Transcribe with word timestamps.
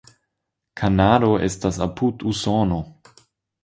Kanado 0.81 1.31
estas 1.51 1.81
apud 1.89 2.29
Usono. 2.35 2.85